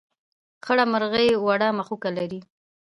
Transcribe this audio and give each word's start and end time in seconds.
خړه 0.65 0.83
مرغۍ 0.91 1.29
وړه 1.45 1.67
مښوکه 1.77 2.09
لري. 2.17 2.39